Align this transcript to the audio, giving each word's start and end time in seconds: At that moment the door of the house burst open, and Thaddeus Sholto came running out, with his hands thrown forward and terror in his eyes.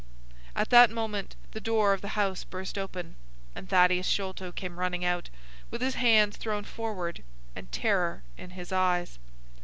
At 0.55 0.71
that 0.71 0.89
moment 0.89 1.35
the 1.51 1.61
door 1.61 1.93
of 1.93 2.01
the 2.01 2.07
house 2.17 2.43
burst 2.43 2.75
open, 2.75 3.17
and 3.53 3.69
Thaddeus 3.69 4.07
Sholto 4.07 4.51
came 4.51 4.79
running 4.79 5.05
out, 5.05 5.29
with 5.69 5.83
his 5.83 5.93
hands 5.93 6.37
thrown 6.37 6.63
forward 6.63 7.23
and 7.55 7.71
terror 7.71 8.23
in 8.35 8.49
his 8.49 8.71
eyes. 8.71 9.19